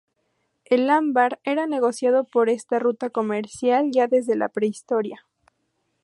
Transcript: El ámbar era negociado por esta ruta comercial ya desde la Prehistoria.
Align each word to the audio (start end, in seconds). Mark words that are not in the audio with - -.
El 0.65 0.89
ámbar 0.89 1.39
era 1.43 1.67
negociado 1.67 2.23
por 2.23 2.49
esta 2.49 2.79
ruta 2.79 3.11
comercial 3.11 3.91
ya 3.93 4.07
desde 4.07 4.35
la 4.35 4.49
Prehistoria. 4.49 5.27